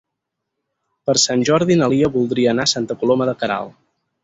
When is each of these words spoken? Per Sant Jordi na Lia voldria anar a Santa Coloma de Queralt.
Per 1.09 1.15
Sant 1.25 1.43
Jordi 1.51 1.77
na 1.83 1.91
Lia 1.95 2.11
voldria 2.17 2.51
anar 2.57 2.67
a 2.71 2.75
Santa 2.75 3.01
Coloma 3.03 3.31
de 3.33 3.39
Queralt. 3.45 3.81